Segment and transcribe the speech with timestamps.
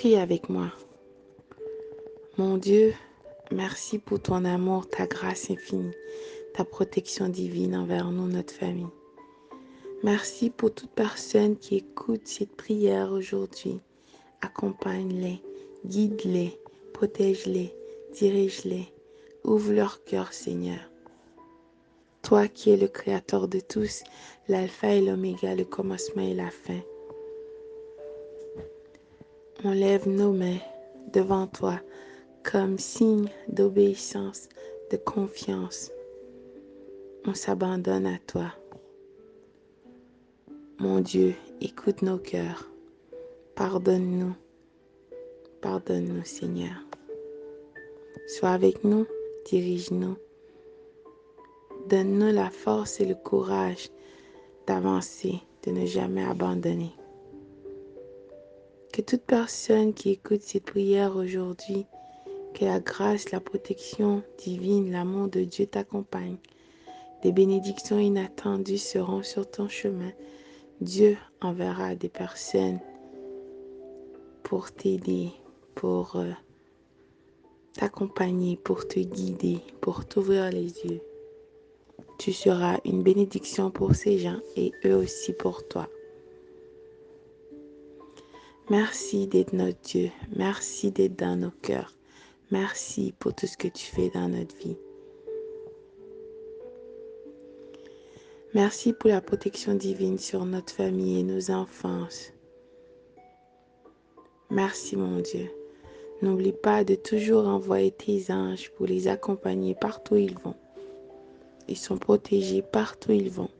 [0.00, 0.72] Prie avec moi.
[2.38, 2.94] Mon Dieu,
[3.52, 5.92] merci pour ton amour, ta grâce infinie,
[6.54, 8.88] ta protection divine envers nous, notre famille.
[10.02, 13.78] Merci pour toute personne qui écoute cette prière aujourd'hui.
[14.40, 15.42] Accompagne-les,
[15.84, 16.58] guide-les,
[16.94, 17.74] protège-les,
[18.14, 18.86] dirige-les.
[19.44, 20.80] Ouvre leur cœur, Seigneur.
[22.22, 24.02] Toi qui es le Créateur de tous,
[24.48, 26.80] l'alpha et l'oméga, le commencement et la fin.
[29.62, 30.60] On lève nos mains
[31.12, 31.80] devant toi
[32.50, 34.48] comme signe d'obéissance,
[34.90, 35.90] de confiance.
[37.26, 38.54] On s'abandonne à toi.
[40.78, 42.70] Mon Dieu, écoute nos cœurs.
[43.54, 44.34] Pardonne-nous.
[45.60, 46.82] Pardonne-nous, Seigneur.
[48.28, 49.06] Sois avec nous,
[49.44, 50.16] dirige-nous.
[51.90, 53.90] Donne-nous la force et le courage
[54.66, 55.34] d'avancer,
[55.66, 56.94] de ne jamais abandonner.
[59.00, 61.86] Que toute personne qui écoute cette prière aujourd'hui,
[62.52, 66.36] que la grâce, la protection divine, l'amour de Dieu t'accompagne.
[67.22, 70.12] Des bénédictions inattendues seront sur ton chemin
[70.82, 72.78] Dieu enverra des personnes
[74.42, 75.30] pour t'aider,
[75.76, 76.32] pour euh,
[77.72, 81.00] t'accompagner, pour te guider, pour t'ouvrir les yeux.
[82.18, 85.88] Tu seras une bénédiction pour ces gens et eux aussi pour toi.
[88.68, 90.10] Merci d'être notre Dieu.
[90.36, 91.94] Merci d'être dans nos cœurs.
[92.50, 94.76] Merci pour tout ce que tu fais dans notre vie.
[98.52, 102.08] Merci pour la protection divine sur notre famille et nos enfants.
[104.50, 105.48] Merci mon Dieu.
[106.22, 110.56] N'oublie pas de toujours envoyer tes anges pour les accompagner partout où ils vont.
[111.68, 113.50] Ils sont protégés partout où ils vont.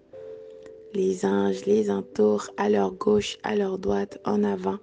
[0.95, 4.79] Les anges les entourent à leur gauche, à leur droite, en avant,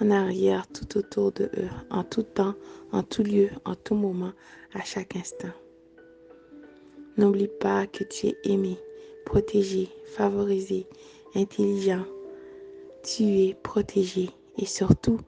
[0.00, 2.54] en arrière, tout autour de eux, en tout temps,
[2.92, 4.32] en tout lieu, en tout moment,
[4.74, 5.52] à chaque instant.
[7.16, 8.78] N'oublie pas que tu es aimé
[9.24, 10.86] protégé, favorisé,
[11.34, 12.04] intelligent.
[13.02, 15.18] Tu es protégé et surtout,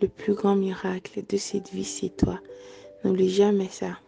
[0.00, 2.38] le plus grand miracle de cette vie, c'est toi.
[3.02, 3.98] N'oublie jamais ça.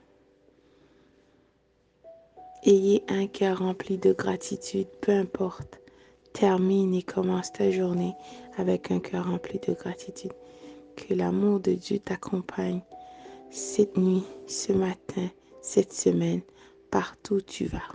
[2.68, 5.80] Ayez un cœur rempli de gratitude, peu importe.
[6.34, 8.12] Termine et commence ta journée
[8.58, 10.34] avec un cœur rempli de gratitude.
[10.94, 12.82] Que l'amour de Dieu t'accompagne
[13.48, 15.30] cette nuit, ce matin,
[15.62, 16.42] cette semaine,
[16.90, 17.88] partout où tu vas.